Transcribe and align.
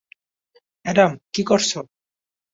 Adam, 0.85 1.11
কী 1.33 1.41
করছো? 1.43 1.79